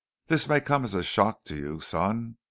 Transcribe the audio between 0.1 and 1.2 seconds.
"This may come as a